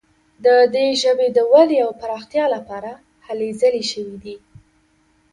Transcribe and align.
د 0.45 0.47
دې 0.73 0.87
ژبې 1.01 1.27
د 1.37 1.39
ودې 1.51 1.77
او 1.85 1.91
پراختیا 2.01 2.45
لپاره 2.55 2.91
هلې 3.25 3.49
ځلې 3.61 3.83
شوي 3.91 4.17
دي. 4.23 4.35